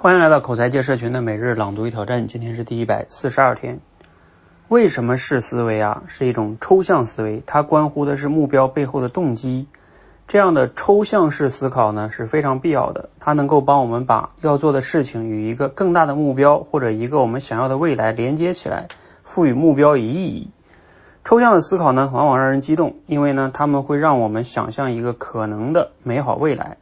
[0.00, 3.80] 欢迎来到口才界社群的每日朗读与挑战，今天是第一百四十二天。
[4.68, 6.04] 为什么是思维啊？
[6.06, 9.66] 是一种抽象思维，它关乎的是目标背后的动机。
[10.28, 18.86] 这样的抽象式思考呢是非常必要的，它能够帮我们把要做的事情与一个更大的目标或者一个我们想要的未来连接起来，
[19.24, 20.52] 赋予目标以意义。
[21.24, 26.76] 抽象的思考呢，往往让人激动，因为呢，他们会让我们想象一个可能的美好未来。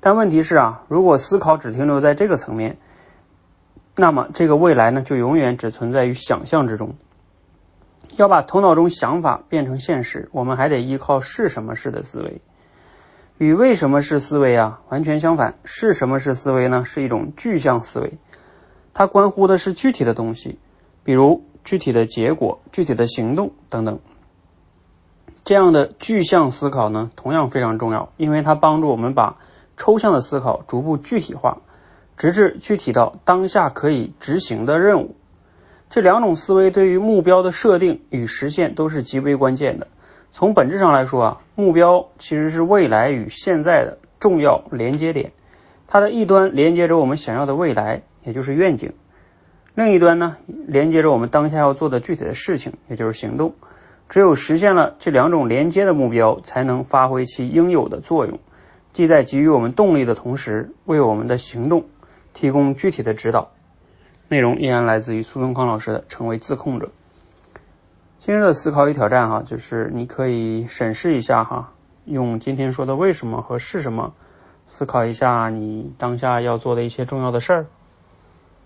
[0.00, 2.78] 但问题是啊，如果思考只停留在这个层面，
[3.96, 6.94] 那么这个未来呢，就永远只存在于想象之中。
[8.16, 12.40] 要把头脑中想法变成现实，我们还得依靠是什么式的思维。
[13.38, 16.84] 与为什么是思维啊完全相反，是什么是思维呢？
[16.84, 18.14] 是一种具象思维，
[18.94, 20.58] 它关乎的是具体的东西，
[21.04, 23.98] 比如具体的结果、具体的行动等等。
[25.44, 29.36] 这样的具象思考呢，同样非常重要，因为它帮助我们把
[29.76, 31.58] 抽象的思考逐步具体化，
[32.16, 35.16] 直至具体到当下可以执行的任务。
[35.88, 39.86] 这两种思维对于目标的设定与实现都是极为关键的。
[40.32, 45.32] 从本质上来说啊，目标其实是未来与现在的重要连接点。
[45.86, 48.90] 它的一端连接着我们想要的未来，也就是愿景；
[49.74, 53.54] 另一端呢，连接着我们当下要做的具体的事情，也就是行动。
[54.08, 58.40] 只有实现了这两种连接的目标，才能发挥其应有的作用。
[58.96, 61.84] 既在给予我们动力的同时，为我们的行动
[62.32, 63.50] 提供具体的指导。
[64.28, 66.86] 内容依然来自于苏东康老师的《成为自控者》。
[68.16, 71.74] 今日的思考与挑战哈，就是你可以审视一下哈，
[72.06, 74.14] 用今天说的为什么和是什么
[74.66, 77.66] 思考一下你当下要做的一些重要的事儿。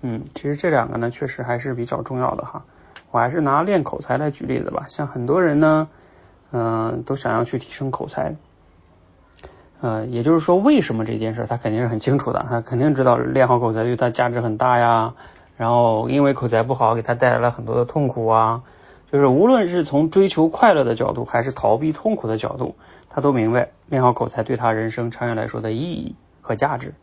[0.00, 2.64] 嗯，其实这两个呢，确实还是比较重要的哈。
[3.10, 4.86] 我还是拿练口才来举例子吧。
[4.88, 5.88] 像很多人呢，
[6.52, 8.36] 嗯，都想要去提升口才。
[9.80, 15.14] 呃，也就是说，为什么这件事他肯定是很清楚的，他肯定知道练好口才对他价值很大呀。
[15.56, 18.62] 然后因为口才不好，给他带来了很多的痛苦啊。
[19.10, 22.76] 就是无论是从追求快乐的角度，还是逃避痛苦的角度，
[23.08, 26.94] 他都明白练好口才对他人生长远来说的意义和价值。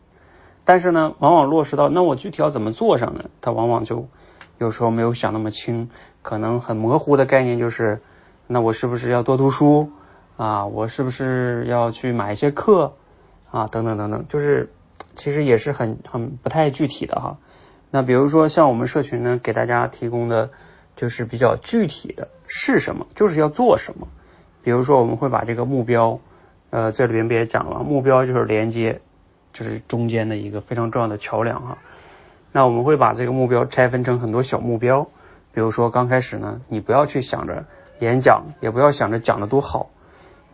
[0.64, 3.24] 但是呢，往往落实到那我具体要怎么做上呢？
[3.40, 4.06] 他往往就
[4.56, 5.90] 有时候没有想那么清，
[6.22, 8.00] 可能很模糊的概念就是，
[8.46, 9.90] 那我是不是要多读书？
[10.38, 12.94] 啊，我是不是要去买一些课
[13.50, 13.66] 啊？
[13.66, 14.72] 等等等等，就是
[15.16, 17.38] 其实也是很很不太具体的哈。
[17.90, 20.50] 那比如说像我们社群呢，给大家提供的
[20.94, 24.06] 就是比较具体的是什么，就是要做什么。
[24.62, 26.20] 比如说我们会把这个目标，
[26.70, 29.00] 呃，这里边别讲了，目标就是连接，
[29.52, 31.78] 就是中间的一个非常重要的桥梁哈。
[32.52, 35.08] 那我们会把这个目标拆分成很多小目标，
[35.52, 37.64] 比如说刚开始呢，你不要去想着
[37.98, 39.90] 演讲，也不要想着讲的多好。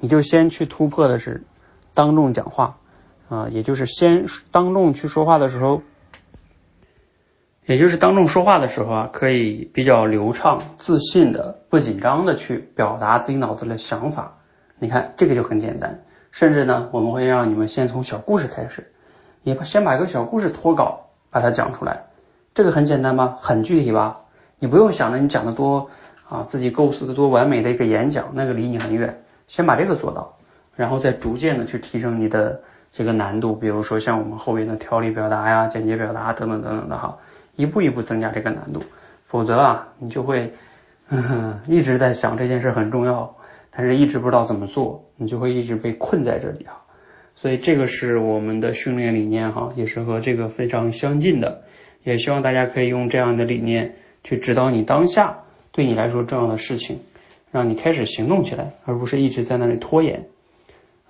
[0.04, 1.44] 你就先去突破的是
[1.94, 2.76] 当众讲话
[3.30, 5.80] 啊，也就是先当众去说话的时候，
[7.64, 14.36] 也就是当众说话的时候啊，可以比较流畅、自信的、不紧张的去表达自己脑子的想法。
[14.78, 18.92] 你看这个就很简单，甚至呢，我们会让你们先从小故事开始，
[19.42, 22.08] 你先把一个小故事脱稿，把它讲出来。
[22.52, 23.38] 这个很简单吧？
[23.40, 24.20] 很具体吧？
[24.58, 25.88] 你不用想着你讲的多
[26.28, 29.22] 啊，自己构思的多完美的一个演讲，那个离你很远。
[29.46, 30.36] 先把这个做到，
[30.76, 37.18] 然后再逐渐的去提升你的这个难度，比如说像我们后边的条理表达呀、简洁表达等等等等的哈，
[37.56, 38.82] 一步一步增加这个难度。
[39.26, 40.54] 否则啊，你就会
[41.66, 43.36] 一直在想这件事很重要，
[43.70, 46.82] 但是一直不知道怎么做，你就会一直被困在这里哈。
[47.34, 51.62] 所以这个是我们的训练理念哈，也是和这个非常相近的。
[52.04, 55.38] 也希望大家可以用这样的理念去指导你当下
[55.72, 57.00] 对你来说重要的事情。
[57.54, 60.26] 让你开始行动起来，而不是一直在那里拖延。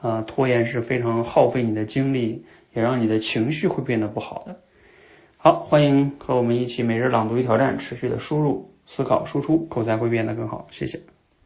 [0.02, 2.44] 啊，拖延是非常耗费你的精力，
[2.74, 4.60] 也让你的情绪会变得不好的。
[5.38, 10.66] 好，欢迎和我们一起每日朗读与挑战，持续的输入、思考、输出，口才会变得更好。
[10.70, 11.00] 谢谢。